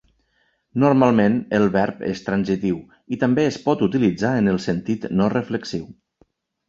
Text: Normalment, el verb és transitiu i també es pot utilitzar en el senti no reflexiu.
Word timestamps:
Normalment, 0.83 1.35
el 1.57 1.65
verb 1.75 2.01
és 2.07 2.23
transitiu 2.29 2.79
i 3.17 3.19
també 3.25 3.45
es 3.53 3.61
pot 3.67 3.87
utilitzar 3.89 4.33
en 4.43 4.53
el 4.55 4.59
senti 4.65 5.01
no 5.21 5.29
reflexiu. 5.39 5.87